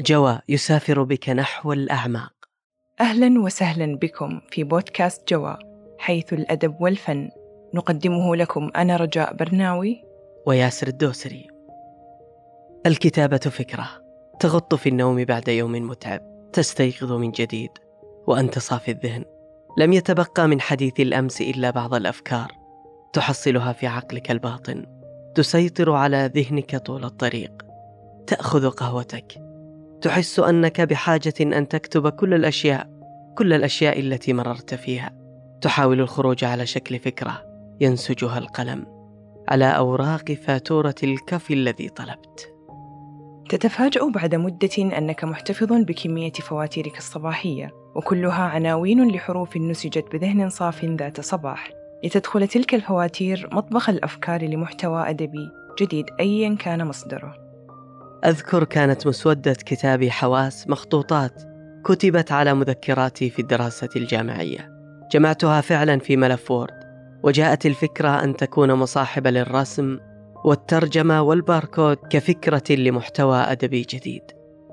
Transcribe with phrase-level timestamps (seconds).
[0.00, 2.32] جوى يسافر بك نحو الأعماق.
[3.00, 5.58] أهلا وسهلا بكم في بودكاست جوى
[5.98, 7.30] حيث الأدب والفن.
[7.74, 10.04] نقدمه لكم أنا رجاء برناوي.
[10.46, 11.46] وياسر الدوسري.
[12.86, 13.88] الكتابة فكرة.
[14.40, 16.50] تغط في النوم بعد يوم متعب.
[16.52, 17.70] تستيقظ من جديد.
[18.26, 19.24] وأنت صافي الذهن.
[19.78, 22.52] لم يتبقى من حديث الأمس إلا بعض الأفكار.
[23.12, 24.86] تحصلها في عقلك الباطن.
[25.34, 27.52] تسيطر على ذهنك طول الطريق.
[28.26, 29.49] تأخذ قهوتك.
[30.02, 33.00] تحس أنك بحاجة أن تكتب كل الأشياء
[33.38, 35.10] كل الأشياء التي مررت فيها.
[35.60, 37.42] تحاول الخروج على شكل فكرة
[37.80, 38.86] ينسجها القلم
[39.48, 42.54] على أوراق فاتورة الكف الذي طلبت.
[43.48, 51.20] تتفاجأ بعد مدة أنك محتفظ بكمية فواتيرك الصباحية وكلها عناوين لحروف نسجت بذهن صاف ذات
[51.20, 51.70] صباح.
[52.04, 57.49] لتدخل تلك الفواتير مطبخ الأفكار لمحتوى أدبي جديد أيا كان مصدره.
[58.24, 61.42] أذكر كانت مسودة كتابي حواس مخطوطات
[61.84, 64.70] كتبت على مذكراتي في الدراسة الجامعية.
[65.12, 66.80] جمعتها فعلا في ملف وورد
[67.22, 69.98] وجاءت الفكرة أن تكون مصاحبة للرسم
[70.44, 74.22] والترجمة والباركود كفكرة لمحتوى أدبي جديد.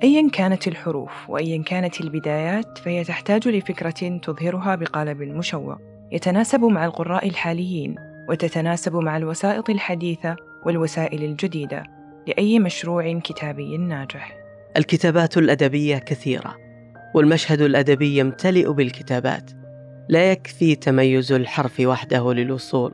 [0.03, 5.77] أيا كانت الحروف وأيا كانت البدايات فهي تحتاج لفكرة تظهرها بقالب مشوق
[6.11, 7.95] يتناسب مع القراء الحاليين
[8.29, 11.96] وتتناسب مع الوسائط الحديثة والوسائل الجديدة.
[12.27, 14.37] لأي مشروع كتابي ناجح.
[14.77, 16.55] الكتابات الأدبية كثيرة،
[17.15, 19.51] والمشهد الأدبي يمتلئ بالكتابات.
[20.09, 22.93] لا يكفي تميز الحرف وحده للوصول،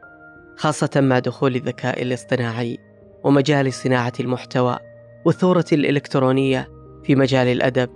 [0.55, 2.77] خاصة مع دخول الذكاء الاصطناعي
[3.23, 4.77] ومجال صناعة المحتوى
[5.25, 6.69] والثورة الإلكترونية
[7.03, 7.89] في مجال الأدب،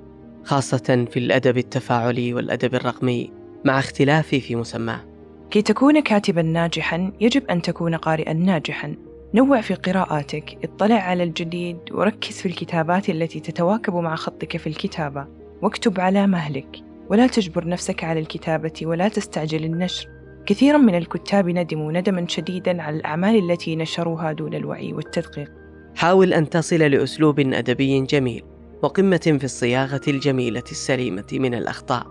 [0.43, 3.31] خاصة في الأدب التفاعلي والأدب الرقمي،
[3.65, 4.99] مع اختلافي في مسماه.
[5.51, 8.95] كي تكون كاتبا ناجحا يجب أن تكون قارئا ناجحا
[9.33, 15.27] نوع في قراءاتك اطلع على الجديد وركز في الكتابات التي تتواكب مع خطك في الكتابة
[15.61, 20.09] واكتب على مهلك ولا تجبر نفسك على الكتابة ولا تستعجل النشر.
[20.45, 25.51] كثيرا من الكتاب ندموا ندما شديدا على الأعمال التي نشروها دون الوعي والتدقيق.
[25.95, 28.43] حاول أن تصل لأسلوب أدبي جميل
[28.83, 32.07] وقمة في الصياغة الجميلة السليمة من الأخطاء.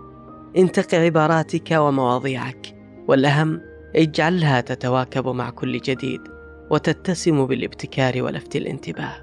[0.57, 2.75] انتق عباراتك ومواضيعك
[3.07, 3.61] والأهم
[3.95, 6.36] اجعلها تتواكب مع كل جديد.
[6.69, 9.13] وتتسم بالابتكار ولفت الانتباه.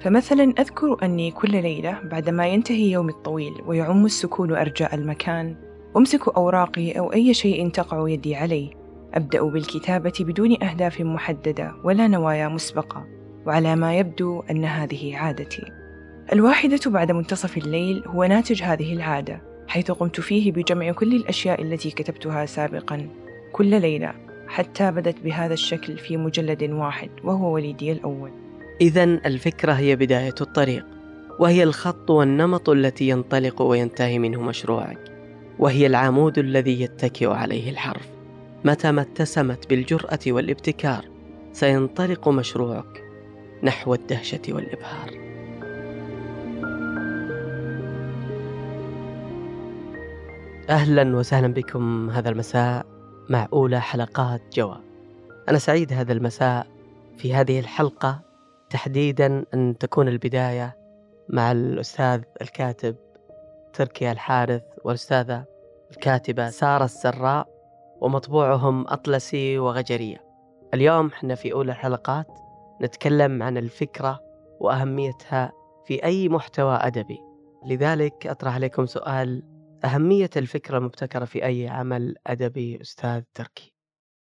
[0.00, 5.56] فمثلا أذكر أني كل ليلة بعدما ينتهي يومي الطويل ويعم السكون أرجاء المكان
[5.96, 8.70] أمسك أوراقي أو أي شيء تقع يدي عليه.
[9.14, 13.06] أبدأ بالكتابة بدون أهداف محددة ولا نوايا مسبقة
[13.46, 15.62] وعلى ما يبدو أن هذه عادتي.
[16.32, 21.90] الواحدة بعد منتصف الليل هو ناتج هذه العادة حيث قمت فيه بجمع كل الأشياء التي
[21.90, 23.08] كتبتها سابقا.
[23.52, 28.30] كل ليلة حتى بدت بهذا الشكل في مجلد واحد وهو وليدي الأول.
[28.80, 30.86] إذا الفكرة هي بداية الطريق
[31.38, 34.98] وهي الخط والنمط التي ينطلق وينتهي منه مشروعك
[35.58, 38.08] وهي العمود الذي يتكئ عليه الحرف.
[38.64, 41.04] متى ما اتسمت بالجرأة والابتكار
[41.52, 43.04] سينطلق مشروعك
[43.62, 45.10] نحو الدهشة والإبهار.
[50.70, 52.89] أهلا وسهلا بكم هذا المساء.
[53.30, 54.74] مع أولى حلقات جوا
[55.48, 56.66] أنا سعيد هذا المساء
[57.16, 58.20] في هذه الحلقة.
[58.70, 60.76] تحديدا أن تكون البداية
[61.28, 62.96] مع الأستاذ الكاتب
[63.72, 65.44] تركي الحارث والأستاذة
[65.90, 67.48] الكاتبة سارة السراء
[68.00, 70.24] ومطبوعهم أطلسي وغجرية.
[70.74, 72.26] اليوم إحنا في أولى الحلقات
[72.82, 74.20] نتكلم عن الفكرة
[74.60, 75.52] وأهميتها
[75.86, 77.18] في أي محتوى أدبي.
[77.66, 79.42] لذلك أطرح عليكم سؤال
[79.84, 83.74] أهمية الفكرة المبتكرة في أي عمل أدبي أستاذ تركي؟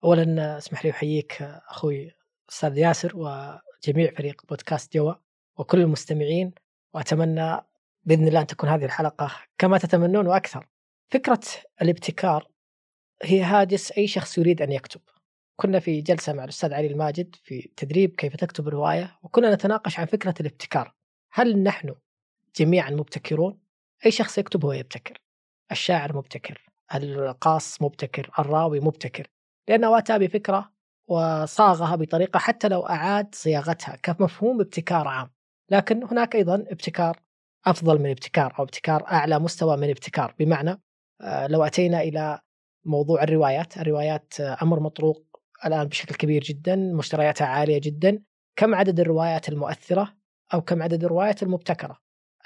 [0.04, 2.10] أولا اسمح لي أحييك أخوي
[2.50, 5.14] أستاذ ياسر وجميع فريق بودكاست جوا
[5.58, 6.52] وكل المستمعين
[6.94, 7.56] وأتمنى
[8.04, 10.68] بإذن الله أن تكون هذه الحلقة كما تتمنون وأكثر.
[11.10, 11.40] فكرة
[11.82, 12.48] الابتكار
[13.22, 15.00] هي هاجس أي شخص يريد أن يكتب.
[15.56, 20.06] كنا في جلسة مع الأستاذ علي الماجد في تدريب كيف تكتب رواية وكنا نتناقش عن
[20.06, 20.94] فكرة الابتكار.
[21.32, 21.94] هل نحن
[22.56, 23.58] جميعا مبتكرون؟
[24.06, 25.18] أي شخص يكتب هو يبتكر.
[25.72, 29.26] الشاعر مبتكر القاص مبتكر الراوي مبتكر
[29.68, 30.72] لأنه أتى بفكرة
[31.08, 35.30] وصاغها بطريقة حتى لو أعاد صياغتها كمفهوم ابتكار عام.
[35.70, 37.20] لكن هناك أيضا ابتكار
[37.66, 40.34] أفضل من ابتكار أو ابتكار أعلى مستوى من ابتكار.
[40.38, 40.80] بمعنى
[41.20, 42.40] آه، لو أتينا إلى
[42.84, 48.22] موضوع الروايات الروايات آه، أمر مطروق الآن بشكل كبير جدا مشترياتها عالية جدا
[48.56, 50.14] كم عدد الروايات المؤثرة
[50.54, 51.98] أو كم عدد الروايات المبتكرة؟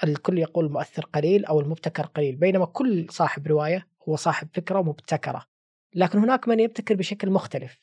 [0.03, 5.45] الكل يقول المؤثر قليل أو المبتكر قليل بينما كل صاحب رواية هو صاحب فكرة مبتكرة
[5.95, 7.79] لكن هناك من يبتكر بشكل مختلف.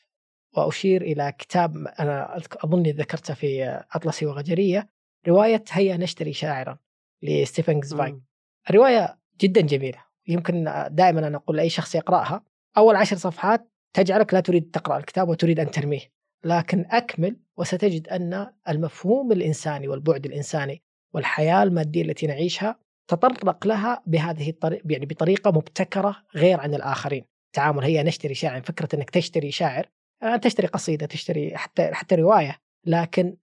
[0.57, 4.89] وأشير إلى كتاب أنا أظني ذكرته في أطلسي وغجرية
[5.27, 6.77] رواية هيا نشتري شاعرا
[7.23, 8.25] لستيفن زفايغ مم.
[8.69, 12.43] الرواية جدا جميلة يمكن دائما أنا أقول لأي شخص يقرأها.
[12.77, 16.11] أول عشر صفحات تجعلك لا تريد تقرأ الكتاب وتريد أن ترميه
[16.43, 20.83] لكن أكمل وستجد أن المفهوم الإنساني والبعد الإنساني
[21.15, 27.25] والحياة المادية التي نعيشها تطرق لها بهذه الطريقة يعني بطريقة مبتكرة غير عن الآخرين.
[27.55, 29.89] تعامل هي نشتري شاعر فكرة إنك تشتري شاعر
[30.23, 33.37] آه، تشتري قصيدة تشتري حتى حتى رواية لكن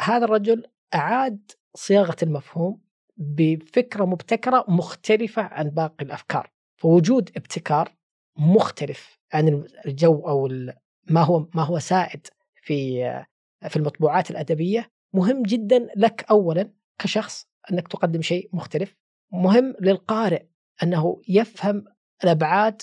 [0.00, 2.80] هذا الرجل أعاد صياغة المفهوم
[3.16, 6.50] بفكرة مبتكرة مختلفة عن باقي الأفكار.
[6.76, 7.92] فوجود ابتكار
[8.38, 10.48] مختلف عن الجو أو
[11.10, 12.26] ما هو ما هو سائد
[12.62, 13.02] في
[13.68, 18.96] في المطبوعات الأدبية مهم جدا لك اولا كشخص أنك تقدم شيء مختلف.
[19.32, 20.46] مهم للقارئ
[20.82, 21.84] أنه يفهم
[22.24, 22.82] الأبعاد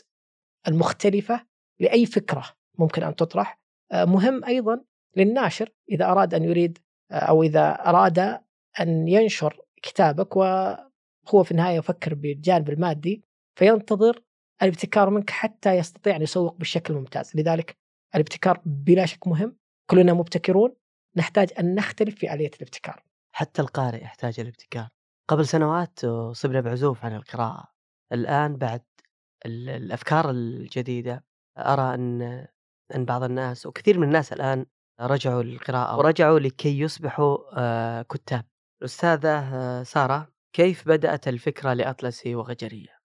[0.68, 1.46] المختلفة
[1.80, 2.46] لأي فكرة
[2.80, 3.60] ممكن أن تطرح.
[3.92, 4.84] آه، مهم أيضا
[5.16, 6.78] للناشر إذا أراد أن يريد
[7.12, 8.20] آه، أو إذا أراد
[8.80, 13.24] أن ينشر كتابك وهو في النهاية يفكر بالجانب المادي
[13.56, 14.24] فينتظر
[14.62, 17.78] الابتكار منك حتى يستطيع أن يسوق بالشكل الممتاز، لذلك
[18.16, 19.58] الابتكار بلا شك مهم،
[19.90, 20.76] كلنا مبتكرون،
[21.16, 23.04] نحتاج أن نختلف في آلية الابتكار.
[23.36, 24.88] حتى القارئ يحتاج الابتكار
[25.30, 27.68] قبل سنوات أصبنا بعزوف عن القراءة.
[28.12, 28.82] الآن بعد
[29.46, 31.26] ال- الأفكار الجديدة
[31.58, 32.22] أرى أن
[32.96, 34.66] أن بعض الناس وكثير من الناس الآن
[35.02, 38.46] رجعوا للقراءة ورجعوا لكي يصبحوا آه، كتاب.
[38.82, 42.98] الأستاذة آه، سارة كيف بدأت الفكرة لأطلسي وغجرية؟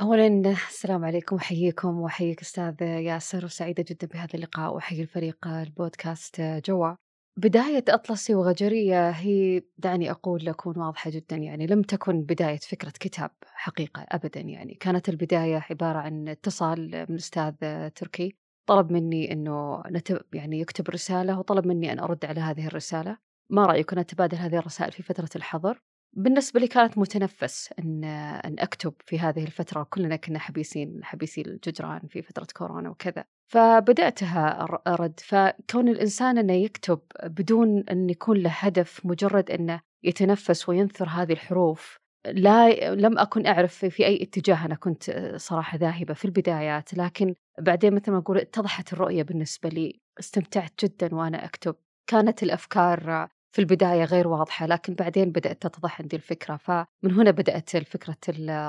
[0.00, 6.94] أولا السلام عليكم وحييكم وحييك أستاذ ياسر وسعيدة جدا بهذا اللقاء وحيي الفريق البودكاست جوا.
[7.38, 13.30] بداية أطلسي وغجرية هي دعني أقول أكون واضحة جدا يعني لم تكن بداية فكرة كتاب
[13.44, 17.54] حقيقة أبدا يعني كانت البداية عبارة عن اتصال من أستاذ
[17.90, 18.36] تركي
[18.66, 23.18] طلب مني أنه نتب يعني يكتب رسالة وطلب مني أن أرد على هذه الرسالة.
[23.50, 25.82] ما رأيك نتبادل هذه الرسائل في فترة الحظر؟
[26.16, 28.04] بالنسبة لي كانت متنفس أن
[28.44, 33.24] أن أكتب في هذه الفترة كلنا كنا حبيسين حبيسي الجدران في فترة كورونا وكذا.
[33.52, 35.20] فبدأتها أر- أرد.
[35.20, 41.98] فكون الإنسان أنه يكتب بدون أن يكون له هدف مجرد أنه يتنفس وينثر هذه الحروف
[42.26, 46.94] لا لم أكن أعرف في أي اتجاه أنا كنت صراحة ذاهبة في البدايات.
[46.94, 50.00] لكن بعدين مثل ما أقول اتضحت الرؤية بالنسبة لي.
[50.20, 51.74] استمتعت جدا وأنا أكتب.
[52.06, 56.56] كانت الأفكار في البداية غير واضحة لكن بعدين بدأت تتضح عندي الفكرة.
[56.56, 58.16] فمن هنا بدأت فكرة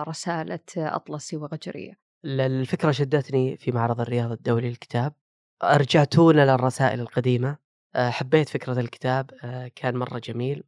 [0.08, 2.00] رسالة أطلسي وغجرية.
[2.26, 5.14] ال- الفكرة شدتني في معرض الرياض الدولي للكتاب.
[5.64, 7.58] رجعتونا للرسائل القديمة.
[7.96, 9.32] آه، حبيت فكرة الكتاب.
[9.44, 10.64] آه، كان مرة جميل.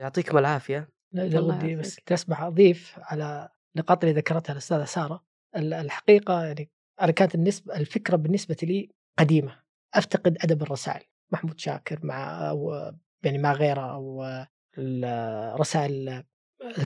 [0.00, 0.88] يعطيكم العافية.
[1.14, 1.96] إذا الله ودي بس.
[2.06, 5.24] تسمح أضيف على النقاط اللي ذكرتها الأستاذة سارة.
[5.56, 6.70] ال- الحقيقة يعني
[7.00, 8.88] أنا كانت النسبة الفكرة بالنسبة لي
[9.18, 9.62] قديمة.
[9.94, 11.04] أفتقد أدب الرسائل.
[11.32, 12.92] محمود شاكر مع أو
[13.24, 14.24] يعني مع غيره أو
[14.78, 16.22] ال- رسائل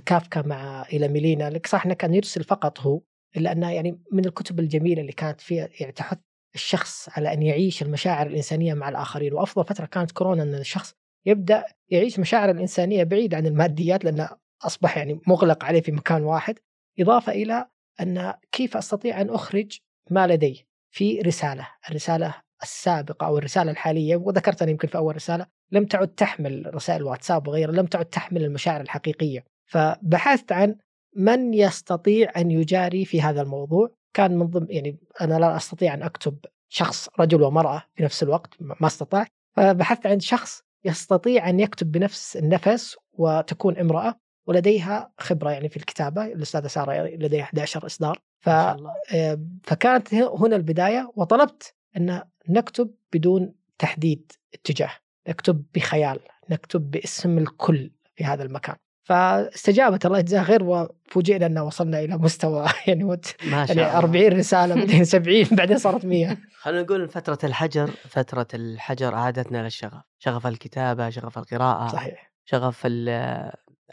[0.06, 1.50] كافكا مع إلى ميلينا.
[1.50, 3.00] لك صح أنه كان يرسل فقط هو
[3.36, 6.18] إلا أنها يعني من الكتب الجميلة اللي كانت فيها يعني تحث
[6.54, 9.32] الشخص على أن يعيش المشاعر الإنسانية مع الآخرين.
[9.34, 10.94] وأفضل فترة كانت كورونا أن الشخص
[11.26, 14.28] يبدأ يعيش مشاعر الإنسانية بعيد عن الماديات لأنه
[14.62, 16.58] أصبح يعني مغلق عليه في مكان واحد.
[17.00, 17.68] إضافة إلى
[18.00, 19.78] أن كيف أستطيع أن أخرج
[20.10, 24.16] ما لدي في رسالة الرسالة السابقة أو الرسالة الحالية.
[24.16, 28.44] وذكرت أنا يمكن في أول رسالة لم تعد تحمل رسائل واتساب وغيرها لم تعد تحمل
[28.44, 29.44] المشاعر الحقيقية.
[29.66, 30.76] فبحثت عن
[31.16, 33.90] من يستطيع أن يجاري في هذا الموضوع.
[34.14, 38.54] كان من ضمن يعني أنا لا أستطيع أن أكتب شخص رجل ومرأة في نفس الوقت
[38.60, 39.28] ما استطعت.
[39.56, 44.14] فبحثت عن شخص يستطيع أن يكتب بنفس النفس وتكون امرأة
[44.46, 46.24] ولديها خبرة يعني في الكتابة.
[46.24, 48.18] الأستاذة سارة لديها 11 إصدار.
[48.40, 48.48] ف...
[48.48, 48.92] ما شاء الله.
[49.12, 54.90] آه، فكانت هنا البداية وطلبت أن نكتب بدون تحديد اتجاه.
[55.28, 56.18] نكتب بخيال
[56.50, 58.76] نكتب باسم الكل في هذا المكان.
[59.02, 63.34] فاستجابت الله يجزاها خير وفوجئنا أن وصلنا إلى مستوى يعني مت...
[63.50, 63.98] ما شاء يعني الله.
[63.98, 69.62] 40 رسالة بعدين 70 بعدين صارت 100 خلينا نقول إن فترة الحجر فترة الحجر أعادتنا
[69.62, 70.02] للشغف.
[70.18, 72.32] شغف الكتابة شغف القراءة صحيح.
[72.44, 73.08] شغف ال-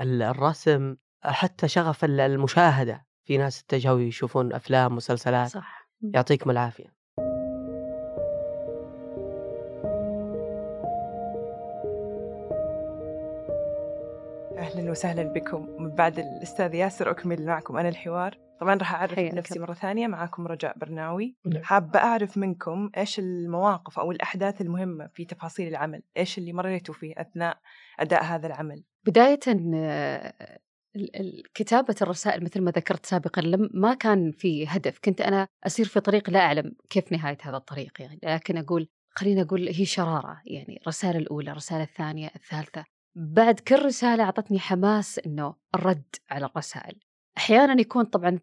[0.01, 3.05] ال- الرسم حتى شغف ال- المشاهدة.
[3.27, 5.47] في ناس اتجهوا يشوفون أفلام مسلسلات.
[5.49, 5.89] صح.
[6.13, 6.94] يعطيكم العافية.
[14.75, 15.67] أهلا وسهلا بكم.
[15.79, 18.37] من بعد الأستاذ ياسر أكمل معكم أنا الحوار.
[18.59, 19.59] طبعا راح أعرف نفسي.
[19.59, 20.07] مرة ثانية.
[20.07, 21.35] معاكم رجاء برناوي.
[21.45, 21.63] نعم.
[21.63, 27.13] حابة أعرف منكم إيش المواقف أو الأحداث المهمة في تفاصيل العمل؟ إيش اللي مريتوا فيه
[27.17, 27.57] أثناء
[27.99, 29.39] أداء هذا العمل؟ بداية
[29.75, 30.33] آه،
[31.53, 34.99] كتابة الرسائل مثل ما ذكرت سابقا لم ما كان في هدف.
[35.05, 38.19] كنت أنا أسير في طريق لا أعلم كيف نهاية هذا الطريق يعني.
[38.23, 40.79] لكن أقول خلينا أقول هي شرارة يعني.
[40.81, 42.94] الرسالة الأولى الرسالة الثانية الثالثة.
[43.15, 46.99] بعد كل رسالة أعطتني حماس إنه الرد على الرسائل.
[47.37, 48.39] أحيانا يكون طبعا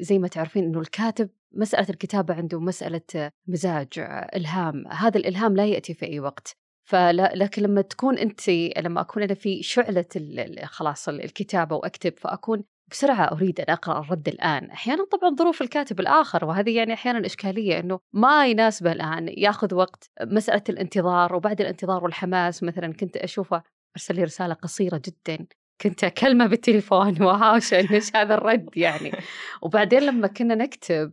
[0.00, 3.88] زي ما تعرفين إنه الكاتب مسألة الكتابة عنده مسألة مزاج
[4.36, 6.56] إلهام هذا الإلهام لا يأتي في أي وقت.
[6.88, 10.04] فلا لكن لما تكون أنت لما أكون أنا في شعلة
[10.64, 14.70] خلاص الكتابة وأكتب فأكون بسرعة أريد أن أقرأ الرد الآن.
[14.70, 20.10] أحيانا طبعا ظروف الكاتب الآخر وهذه يعني أحيانا إشكالية أنه ما يناسبه الآن ياخذ وقت
[20.22, 23.62] مسألة الانتظار وبعد الانتظار والحماس مثلا كنت أشوفه
[23.96, 25.46] أرسل لي رسالة قصيرة جدا
[25.80, 27.22] كنت أكلمه بالتليفون.
[27.22, 29.12] وهاوشة إيش هذا الرد يعني؟
[29.62, 31.12] وبعدين لما كنا نكتب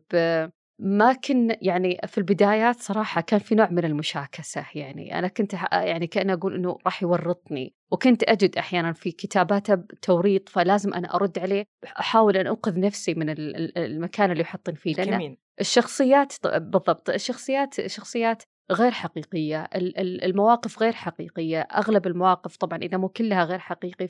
[0.79, 5.19] ما كن يعني في البدايات صراحة كان في نوع من المشاكسة يعني.
[5.19, 7.73] أنا كنت يعني كأن أقول إنه راح يورطني.
[7.91, 11.65] وكنت أجد أحيانا في كتاباته توريط فلازم أنا أرد عليه
[11.99, 13.29] أحاول أن أنقذ نفسي من
[13.77, 14.93] المكان اللي يحطن فيه.
[14.93, 19.70] لأن الشخصيات بالضبط الشخصيات شخصيات غير حقيقية
[20.24, 24.08] المواقف غير حقيقية أغلب المواقف طبعا إذا مو كلها غير حقيقي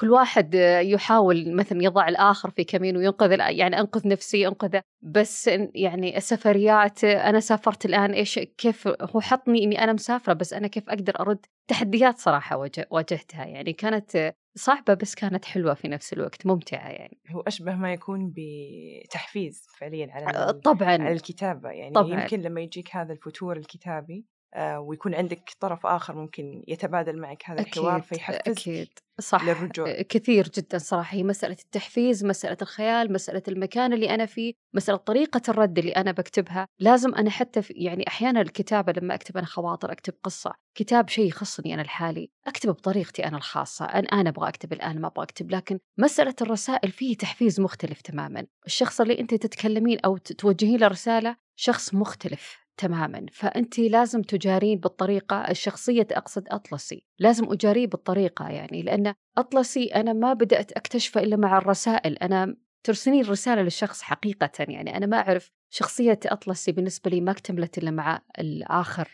[0.00, 6.16] كل واحد يحاول مثلا يضع الآخر في كمين وينقذ يعني أنقذ نفسي أنقذه بس يعني
[6.16, 11.20] السفريات أنا سافرت الآن إيش كيف هو حطني إني أنا مسافرة بس أنا كيف أقدر
[11.20, 12.56] أرد؟ تحديات صراحة
[12.90, 17.20] واجهتها يعني كانت صعبة بس كانت حلوة في نفس الوقت ممتعة يعني.
[17.30, 20.88] هو أشبه ما يكون بتحفيز فعليا على طبعا.
[20.88, 22.22] على الكتابة يعني طبعًا.
[22.22, 24.26] يمكن لما يجيك هذا الفتور الكتابي
[24.58, 28.88] ويكون عندك طرف آخر ممكن يتبادل معك هذا الحوار فيحفزك أكيد.
[29.20, 30.02] صح للرجوع.
[30.02, 31.16] كثير جدا صراحة.
[31.16, 36.12] هي مسألة التحفيز مسألة الخيال مسألة المكان اللي أنا فيه مسألة طريقة الرد اللي أنا
[36.12, 36.66] بكتبها.
[36.78, 41.28] لازم أنا حتى في يعني أحيانا الكتابة لما أكتب أنا خواطر أكتب قصة كتاب شيء
[41.28, 43.84] يخصني أنا لحالي أكتب بطريقتي أنا الخاصة.
[43.84, 45.50] أنا, أنا أبغى أكتب الآن ما أبغى أكتب.
[45.50, 48.46] لكن مسألة الرسائل فيه تحفيز مختلف تماما.
[48.66, 52.69] الشخص اللي أنت تتكلمين أو توجهين له رسالة شخص مختلف.
[52.80, 53.26] تماما.
[53.32, 57.04] فأنت لازم تجارين بالطريقة الشخصية أقصد أطلسي.
[57.18, 62.18] لازم أجاريه بالطريقة يعني لأن أطلسي أنا ما بدأت أكتشفه إلا مع الرسائل.
[62.18, 64.96] أنا ترسلين الرسالة للشخص حقيقة يعني.
[64.96, 69.08] أنا ما أعرف شخصية أطلسي بالنسبة لي ما اكتملت إلا مع الآخر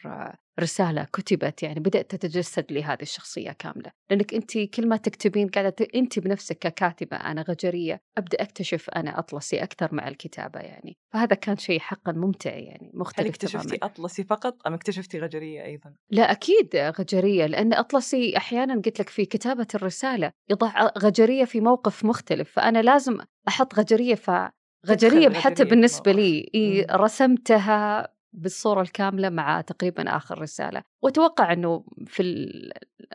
[0.60, 5.74] رسالة كتبت يعني بدأت تتجسد لي هذه الشخصية كاملة لأنك أنت كل ما تكتبين قاعدة
[5.94, 11.56] أنت بنفسك ككاتبة أنا غجرية أبدأ أكتشف أنا أطلسي أكثر مع الكتابة يعني فهذا كان
[11.56, 13.92] شيء حقا ممتع يعني مختلف هل اكتشفتي تماماً.
[13.92, 19.24] أطلسي فقط أم اكتشفتي غجرية أيضا؟ لا أكيد غجرية لأن أطلسي أحيانا قلت لك في
[19.24, 24.30] كتابة الرسالة يضع غجرية في موقف مختلف فأنا لازم أحط غجرية ف
[24.86, 30.82] غجرية حتى بالنسبة لي إيه رسمتها بالصورة الكاملة مع تقريبا آخر رسالة.
[31.02, 32.72] وأتوقع أنه في ال...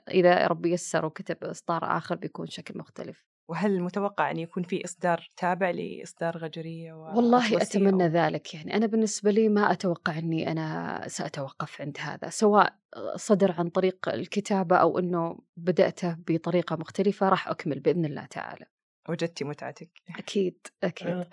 [0.09, 3.25] إذا ربي يسر وكتب إصدار آخر بيكون شكل مختلف.
[3.49, 8.09] وهل متوقع أن يكون في إصدار تابع لإصدار غجرية والله أتمنى أو...
[8.09, 8.53] ذلك.
[8.53, 12.75] يعني أنا بالنسبة لي ما أتوقع أني أنا سأتوقف عند هذا سواء
[13.15, 18.65] صدر عن طريق الكتابة أو أنه بدأته بطريقة مختلفة راح أكمل بإذن الله تعالى.
[19.09, 19.89] وجدتي متعتك.
[20.17, 21.07] أكيد أكيد.
[21.07, 21.29] آه،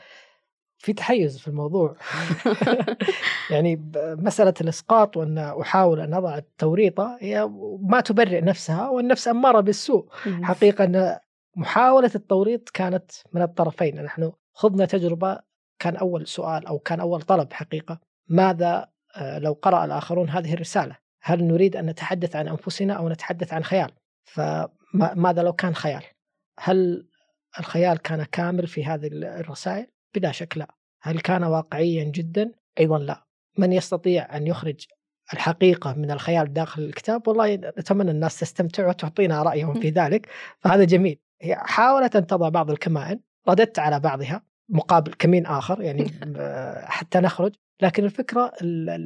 [0.79, 1.97] في تحيز في الموضوع.
[3.51, 10.09] يعني مسألة الإسقاط وأن أحاول أن أضع التوريطة هي ما تبرئ نفسها والنفس أمارة بالسوء.
[10.43, 11.19] حقيقة أن
[11.57, 14.03] محاولة التوريط كانت من الطرفين.
[14.03, 15.39] نحن خضنا تجربة
[15.79, 18.01] كان أول سؤال أو كان أول طلب حقيقة.
[18.29, 23.53] ماذا آه، لو قرأ الآخرون هذه الرسالة؟ هل نريد أن نتحدث عن أنفسنا أو نتحدث
[23.53, 23.91] عن خيال؟
[24.25, 26.03] فماذا لو كان خيال؟
[26.61, 27.09] هل
[27.59, 30.75] الخيال كان كامل في هذه الرسائل؟ بلا شك لا.
[31.03, 33.25] هل كان واقعيا جدا؟ أيضا لا.
[33.59, 34.87] من يستطيع أن يخرج
[35.33, 40.29] الحقيقة من الخيال داخل الكتاب؟ والله نتمنى الناس تستمتع وتعطينا رأيهم في ذلك.
[40.61, 41.19] فهذا جميل.
[41.43, 46.11] هي حاولت أن تضع بعض الكمائن رددت على بعضها مقابل كمين آخر يعني
[46.97, 47.55] حتى نخرج.
[47.83, 48.53] لكن الفكرة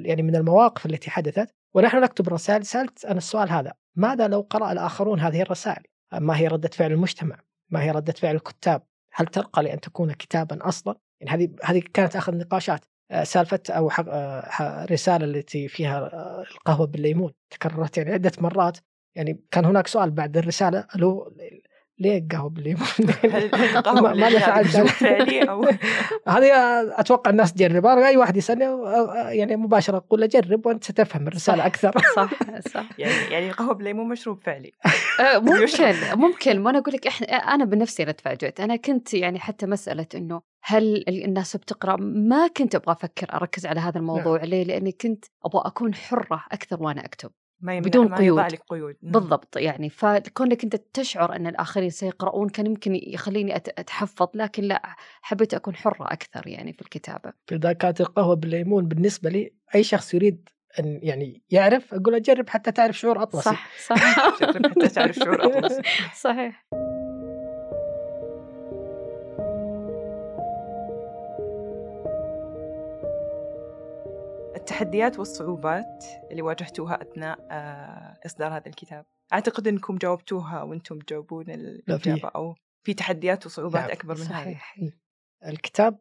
[0.05, 4.73] يعني من المواقف التي حدثت ونحن نكتب الرسائل سألت أنا السؤال هذا ماذا لو قرأ
[4.73, 5.83] الآخرون هذه الرسائل؟
[6.13, 7.41] ما هي ردة فعل المجتمع؟
[7.71, 8.83] ما هي ردة فعل الكتاب؟
[9.15, 13.91] هل ترقى لأن تكون كتابا أصلا؟ يعني هذه هذه كانت آخر نقاشات آه، سالفة أو
[13.91, 17.33] آه، رسالة التي فيها آه، القهوة بالليمون.
[17.51, 18.79] تكررت يعني عدة مرات.
[19.17, 21.33] يعني كان هناك سؤال بعد الرسالة له
[22.03, 22.87] ليه قهوه بالليمون؟
[24.21, 25.65] ماذا فعلت؟ فعلي أو
[26.29, 26.51] هذه
[27.01, 28.09] أتوقع الناس تجربها.
[28.09, 28.65] أي واحد يسألني
[29.39, 31.93] يعني مباشرة أقول له جرب وأنت ستفهم الرسالة أكثر.
[32.17, 32.31] صح
[32.69, 32.89] صح.
[32.99, 34.73] يعني يعني قهوه بالليمون مشروب فعلي.
[35.49, 36.67] ممكن ممكن.
[36.67, 38.61] وأنا أقول لك إحنا أنا بنفسي أنا تفاجأت.
[38.61, 43.81] أنا كنت يعني حتى مسألة إنه هل الناس بتقرأ؟ ما كنت أبغى أفكر أركز على
[43.81, 44.39] هذا الموضوع.
[44.39, 44.47] نعم.
[44.47, 47.31] ليه؟ لأني كنت أبغى أكون حرة أكثر وأنا أكتب.
[47.63, 48.53] ما بدون ما قيود.
[48.53, 48.97] لك قيود.
[49.03, 49.91] بالضبط يعني.
[49.91, 54.83] فكونك أنت تشعر أن الآخرين سيقرؤون كان يمكن يخليني أتحفظ لكن لا
[55.23, 57.33] حبيت أكون حرة أكثر يعني في الكتابة.
[57.53, 62.49] إذا كانت القهوة بالليمون بالنسبة لي أي شخص يريد أن يعني يعرف أقول له جرب
[62.49, 63.51] حتى تعرف شعور أطلسي.
[63.51, 63.97] صح صح.
[64.41, 65.81] جرب حتى تعرف شعور أطلس
[66.25, 66.67] صحيح.
[74.83, 79.05] التحديات والصعوبات اللي واجهتوها أثناء آه، إصدار هذا الكتاب.
[79.33, 82.55] أعتقد أنكم جاوبتوها وأنتم تجاوبون الإجابة أو
[82.87, 84.43] في تحديات وصعوبات نعم، أكبر من هذه.
[84.43, 84.77] صحيح.
[85.47, 85.99] الكتاب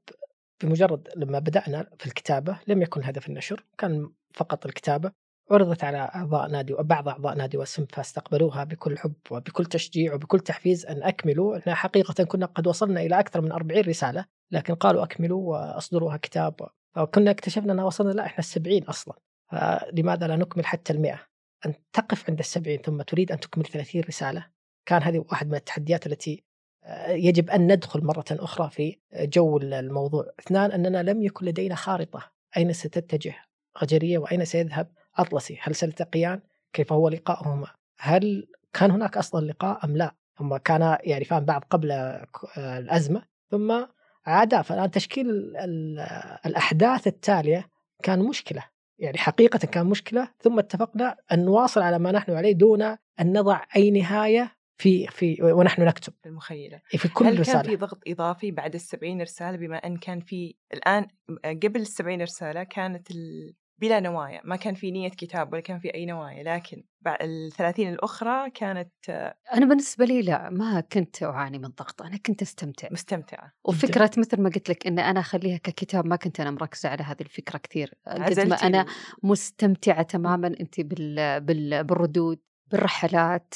[0.64, 5.12] بمجرد لما بدأنا في الكتابة لم يكن هدف النشر كان فقط الكتابة
[5.52, 10.86] عرضت على أعضاء نادي وبعض أعضاء نادي وسم فاستقبلوها بكل حب وبكل تشجيع وبكل تحفيز
[10.86, 11.58] أن أكملوا.
[11.58, 16.56] إحنا حقيقة كنا قد وصلنا إلى أكثر من 40 رسالة لكن قالوا أكملوا وأصدروها كتاب
[16.96, 19.16] فكنا اكتشفنا أننا وصلنا لا إحنا السبعين أصلا.
[19.52, 21.20] فلماذا لا نكمل حتى المئة؟
[21.66, 24.48] أن تقف عند السبعين ثم تريد أن تكمل 30 رسالة.
[24.86, 26.44] كان هذه واحد من التحديات التي
[26.84, 30.26] آه، يجب أن ندخل مرة أخرى في جو الموضوع.
[30.40, 33.36] اثنان أننا لم يكن لدينا خارطة أين ستتجه
[33.82, 35.58] غجرية وأين سيذهب أطلسي.
[35.62, 36.42] هل سيلتقيان؟
[36.74, 37.68] كيف هو لقاؤهما؟
[38.00, 43.24] هل كان هناك أصلا لقاء أم لا؟ هم كانا يعرفان بعض قبل آه، الأزمة.
[43.52, 43.86] ثم
[44.26, 46.00] عادا فالآن تشكيل ال- ال-
[46.46, 47.70] الأحداث التالية
[48.04, 48.64] كان مشكلة.
[49.00, 52.98] يعني حقيقة كان مشكلة ثم اتفقنا أن نواصل على ما نحن عليه دون أن
[53.38, 56.14] نضع أي نهاية في في ونحن نكتب.
[56.24, 56.82] في المخيلة.
[56.90, 57.62] في كل هل كان رسالة.
[57.64, 61.08] في ضغط إضافي بعد السبعين رسالة؟ بما أن كان في الآن
[61.46, 63.54] قبل السبعين رسالة كانت ال...
[63.82, 67.94] بلا نوايا ما كان في نية كتاب ولا كان في أي نوايا لكن بعد الثلاثين
[67.94, 68.92] الأخرى كانت
[69.54, 72.88] أنا بالنسبة لي لا ما كنت أعاني من ضغط أنا كنت أستمتع.
[72.92, 77.04] مستمتعة وفكرة مثل ما قلت لك أن أنا أخليها ككتاب ما كنت أنا مركزة على
[77.04, 78.86] هذه الفكرة كثير قد ما أنا
[79.24, 81.42] مستمتعة تماما أنت بال...
[81.42, 81.84] بال...
[81.84, 82.40] بالردود
[82.72, 83.54] بالرحلات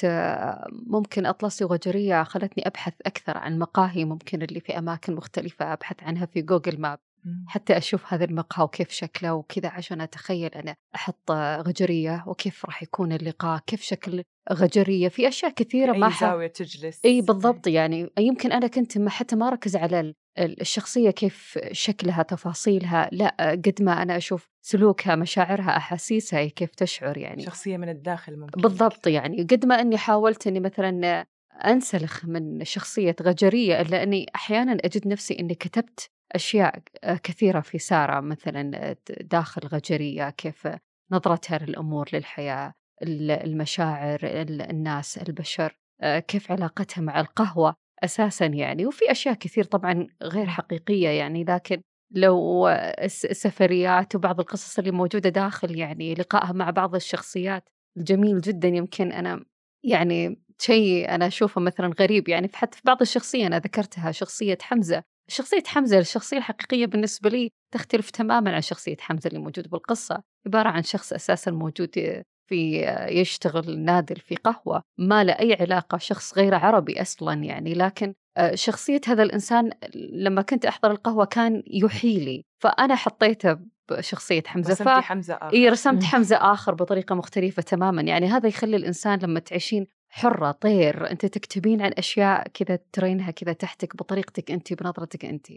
[0.71, 6.25] ممكن أطلسي وغجرية خلتني أبحث أكثر عن مقاهي ممكن اللي في أماكن مختلفة أبحث عنها
[6.25, 6.99] في جوجل ماب.
[7.47, 13.11] حتى أشوف هذا المقهى وكيف شكله وكذا عشان أتخيل أنا أحط غجرية وكيف راح يكون
[13.11, 15.07] اللقاء كيف شكل غجرية.
[15.07, 16.21] في أشياء كثيرة ما أي ح...
[16.21, 17.05] زاوية تجلس.
[17.05, 18.09] إي بالضبط يعني.
[18.17, 23.09] يمكن أنا كنت ما حتى ما أركز على ال- ال- الشخصية كيف شكلها تفاصيلها.
[23.11, 27.43] لا قد ما أنا أشوف سلوكها مشاعرها أحاسيسها هي كيف تشعر يعني.
[27.43, 29.43] شخصية من الداخل ممكن بالضبط يعني.
[29.43, 31.25] قد ما إني حاولت إني مثلا
[31.65, 36.79] أنسلخ من شخصية غجرية الا اني أحيانا أجد نفسي إني كتبت أشياء
[37.23, 40.67] كثيرة في سارة مثلا داخل غجرية كيف
[41.11, 48.85] نظرتها للأمور للحياة ال- المشاعر ال- الناس البشر آه، كيف علاقتها مع القهوة أساسا يعني.
[48.85, 55.29] وفي أشياء كثير طبعا غير حقيقية يعني لكن لو الس- السفريات وبعض القصص اللي موجودة
[55.29, 58.67] داخل يعني لقائها مع بعض الشخصيات الجميل جدا.
[58.67, 59.45] يمكن أنا
[59.83, 65.03] يعني شيء أنا أشوفه مثلا غريب يعني حتى في بعض الشخصية أنا ذكرتها شخصية حمزة.
[65.27, 70.23] شخصية حمزة الشخصية الحقيقية بالنسبة لي تختلف تماما عن شخصية حمزة اللي موجود بالقصة.
[70.45, 76.37] عبارة عن شخص أساسا موجود في يشتغل نادل في قهوة ما له أي علاقة شخص
[76.37, 77.73] غير عربي أصلا يعني.
[77.73, 83.57] لكن آه، شخصية هذا الإنسان لما كنت أحضر القهوة كان يحيلي فأنا حطيته
[83.89, 85.05] بشخصية حمزة رسمتي ف...
[85.05, 85.53] حمزة آخر.
[85.53, 86.03] إيه رسمت.
[86.03, 88.01] حمزة آخر بطريقة مختلفة تماما.
[88.01, 93.53] يعني هذا يخلي الإنسان لما تعيشين حرة طير أنت تكتبين عن أشياء كذا ترينها كذا
[93.53, 95.47] تحتك بطريقتك أنت بنظرتك أنت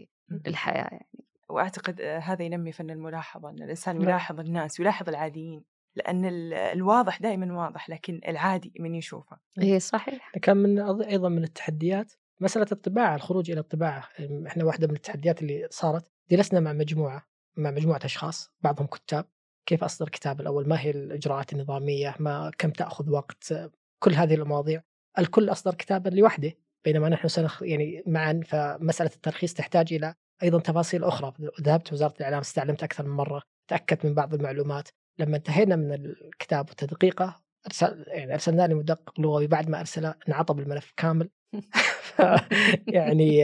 [0.45, 1.07] للحياة يعني.
[1.49, 4.03] وأعتقد آه، هذا ينمي فن الملاحظة إن الإنسان نعم.
[4.09, 5.63] يلاحظ الناس يلاحظ العاديين
[5.95, 9.37] لأن ال- الواضح دائما واضح لكن العادي من يشوفه.
[9.61, 10.31] إيه صحيح.
[10.41, 14.07] كان من أض- أيضا من التحديات مسألة الطباعة الخروج إلى الطباعة
[14.47, 17.25] إحنا واحدة من التحديات اللي صارت جلسنا مع مجموعة
[17.57, 19.25] مع مجموعة أشخاص بعضهم كتاب
[19.65, 23.53] كيف أصدر كتاب الأول؟ ما هي الإجراءات النظامية؟ ما كم تأخذ وقت؟
[24.03, 24.83] كل هذه المواضيع.
[25.19, 26.53] الكل أصدر كتابا لوحده
[26.85, 31.33] بينما نحن سنخ يعني معا فمسألة الترخيص تحتاج إلى أيضا تفاصيل أخرى.
[31.61, 34.87] ذهبت وزارة الإعلام استعلمت أكثر من مرة تأكدت من بعض المعلومات.
[35.19, 39.47] لما انتهينا من الكتاب وتدقيقه ارسل يعني ارسلنا لي مدقق لغوي.
[39.47, 41.29] بعد ما أرسله انعطب الملف كامل.
[42.87, 43.43] يعني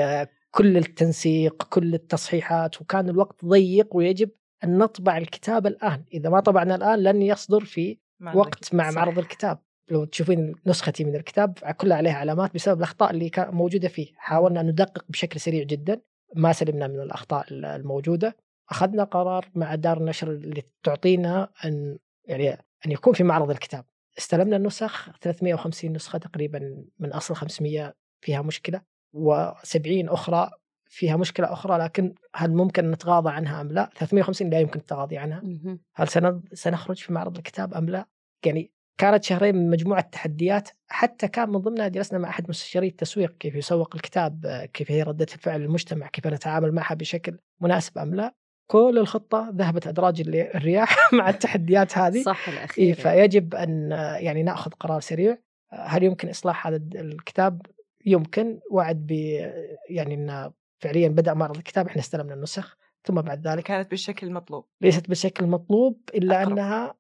[0.52, 4.30] كل التنسيق كل التصحيحات وكان الوقت ضيق ويجب
[4.64, 6.06] أن نطبع الكتاب الآن.
[6.14, 7.98] إذا ما طبعنا الآن لن يصدر في
[8.34, 8.76] وقت.
[8.76, 8.92] مع.
[8.92, 9.60] معرض الكتاب.
[9.90, 14.12] لو تشوفين نسختي من الكتاب كلها عليها علامات بسبب الأخطاء اللي كانت موجودة فيه.
[14.16, 16.02] حاولنا أن ندقق بشكل سريع جدا
[16.36, 18.36] ما سلمنا من الأخطاء الموجودة.
[18.70, 22.50] أخذنا قرار مع دار النشر اللي تعطينا ان يعني
[22.86, 23.86] أن يكون في معرض الكتاب.
[24.18, 28.82] استلمنا النسخ 350 نسخة تقريبا من أصل 500 فيها مشكلة
[29.16, 30.52] و70 أخرى
[30.90, 35.42] فيها مشكلة أخرى لكن هل ممكن نتغاضى عنها أم لا؟ 350 لا يمكن التغاضي عنها.
[35.96, 36.08] هل
[36.54, 38.06] سنخرج في معرض الكتاب أم لا؟
[38.46, 43.38] يعني كانت شهرين من مجموعة تحديات حتى كان من ضمنها جلسنا مع أحد مستشاري التسويق
[43.38, 48.36] كيف يسوق الكتاب كيف هي ردة الفعل المجتمع كيف نتعامل معها بشكل مناسب أم لا.
[48.68, 52.22] كل الخطة ذهبت أدراج الرياح مع التحديات هذه.
[52.22, 55.38] صح إيه الاخير فيجب أن يعني نأخذ قرار سريع.
[55.70, 57.62] هل يمكن إصلاح هذا الكتاب؟
[58.06, 58.60] يمكن.
[58.72, 59.12] وعد ب
[59.90, 62.78] يعني إن فعليا بدأ معرض الكتاب إحنا استلمنا النسخ.
[63.04, 64.66] ثم بعد ذلك كانت بالشكل المطلوب.
[64.82, 66.52] ليست بالشكل المطلوب إلا أقرب.
[66.52, 66.96] أنها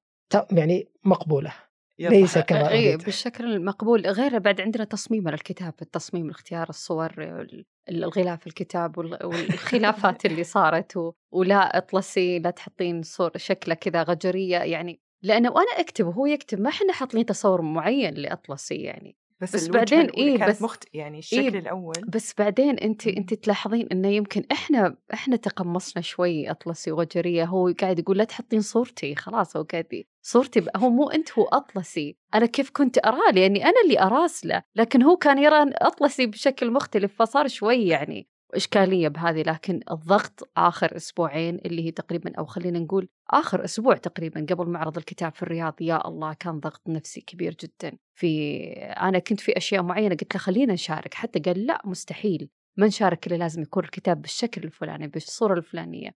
[0.51, 1.53] يعني مقبولة.
[1.99, 3.03] ليس كما اي أريد.
[3.03, 10.25] بالشكل المقبول غير بعد عندنا تصميم الكتاب التصميم اختيار الصور ال- الغلاف الكتاب وال- والخلافات
[10.25, 11.13] اللي صارت و...
[11.31, 16.69] ولا أطلسي لا تحطين صور شكلة كذا غجرية يعني لأنه وأنا اكتب وهو يكتب ما
[16.69, 19.15] إحنا حاطين تصور معين لأطلسي يعني.
[19.41, 20.83] بس, بس بعدين إيه، كانت بس- مخت...
[20.93, 21.93] يعني الشكل إيه، الأول.
[22.07, 23.07] بس بعدين أنت.
[23.07, 28.61] أنت تلاحظين إنه يمكن إحنا إحنا تقمصنا شوي أطلسي وغجرية هو قاعد يقول لا تحطين
[28.61, 32.17] صورتي خلاص هو قاعد صورتي ب- هو مو أنت هو أطلسي.
[32.35, 37.15] أنا كيف كنت أراه؟ لأني أنا اللي اراسله لكن هو كان يرى أطلسي بشكل مختلف
[37.15, 39.41] فصار شوي يعني إشكالية بهذه.
[39.41, 44.97] لكن الضغط آخر أسبوعين اللي هي تقريبا أو خلينا نقول آخر أسبوع تقريبا قبل معرض
[44.97, 47.97] الكتاب في الرياض يا الله كان ضغط نفسي كبير جدا.
[48.13, 51.13] في أنا كنت في أشياء معينة قلت له خلينا نشارك.
[51.13, 52.49] حتى قال لا مستحيل.
[52.77, 56.09] ما نشارك إلا لازم يكون الكتاب بالشكل الفلاني بالصورة الفلانية.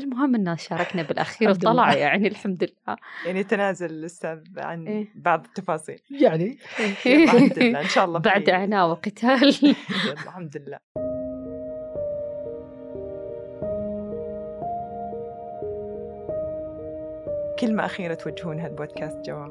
[0.00, 1.94] فالمهم أنه شاركنا بالأخير الحمد وطلع.
[1.94, 2.96] يعني الحمد لله.
[3.26, 5.08] يعني تنازل الأستاذ عن إيه.
[5.14, 6.00] بعض التفاصيل.
[6.10, 6.58] يعني
[7.06, 7.80] يلا الحمد لله.
[7.80, 9.54] إن شاء الله بعد عناء وقتال.
[9.64, 10.78] يلا الحمد لله.
[17.58, 19.46] كلمة أخيرة توجهونها البودكاست جوا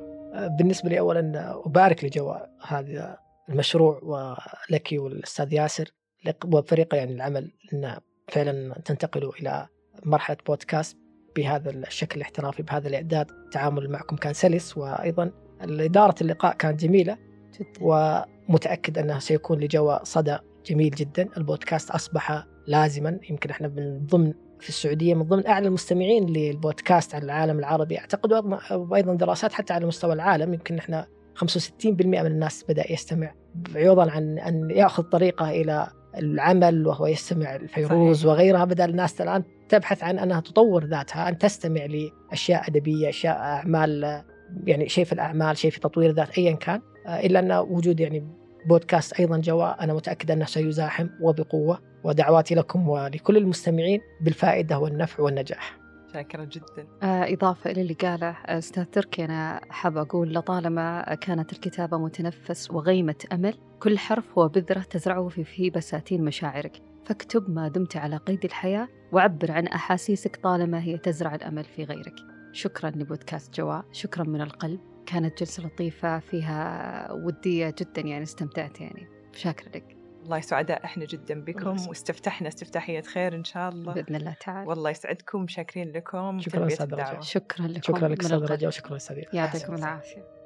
[0.47, 2.35] بالنسبة لي اولا أبارك لجوا
[2.67, 3.17] هذا
[3.49, 5.91] المشروع ولك والأستاذ ياسر
[6.25, 9.67] لك- وفريق يعني العمل ان فعلا تنتقلوا إلى
[10.05, 10.97] مرحلة بودكاست
[11.35, 13.31] بهذا الشكل الاحترافي بهذا الإعداد.
[13.31, 17.17] التعامل معكم كان سلس وأيضا إدارة اللقاء كانت جميلة.
[17.59, 17.69] جدا.
[17.81, 21.29] ومتأكد انه سيكون لجوا صدى جميل جدا.
[21.37, 23.19] البودكاست أصبح لازما.
[23.29, 27.99] يمكن إحنا من ضمن في السعودية من ضمن أعلى المستمعين للبودكاست على العالم العربي.
[27.99, 28.33] أعتقد
[28.71, 30.53] وأيضا دراسات حتى على مستوى العالم.
[30.53, 33.33] يمكن إحنا 65% من الناس بدأ يستمع.
[33.75, 35.87] عوضا عن أن يأخذ طريقه إلى
[36.17, 38.31] العمل وهو يستمع الفيروز صحيح.
[38.31, 38.65] وغيرها.
[38.65, 44.23] بدأ الناس الآن تبحث عن أنها تطور ذاتها أن تستمع لأشياء أدبية أشياء أعمال
[44.65, 46.81] يعني شيء في الأعمال شيء في تطوير ذات ايا كان.
[47.07, 48.27] إلا أن وجود يعني
[48.65, 51.79] بودكاست أيضا جوا أنا متأكد أنه سيزاحم وبقوة.
[52.03, 55.77] ودعواتي لكم ولكل المستمعين بالفائدة والنفع والنجاح.
[56.13, 56.87] شاكرة جدا.
[57.03, 62.71] آه، إضافة إلى اللي قاله آه، أستاذ تركي أنا حابة أقول لطالما كانت الكتابة متنفس
[62.71, 66.90] وغيمة أمل كل حرف هو بذرة تزرعه في في بساتين مشاعرك.
[67.05, 72.15] فاكتب ما دمت على قيد الحياة وعبر عن أحاسيسك طالما هي تزرع الأمل في غيرك
[72.51, 79.07] شكرا لبودكاست جوا شكرا من القلب كانت جلسة لطيفة فيها ودية جدا يعني استمتعت يعني
[79.33, 81.87] شاكرة لك والله سعداء إحنا جدا الله بكم.
[81.87, 87.09] واستفتحنا استفتاحية خير إن شاء الله بإذن الله تعالى والله يسعدكم شاكرين لكم شكراً الدعوة.
[87.09, 87.21] رجاء.
[87.21, 88.51] شكرا لكم شكرا لك أستاذ.
[88.51, 89.17] رجاء وشكرا أستاذ.
[89.33, 89.75] يعطيكم.
[89.75, 90.40] العافية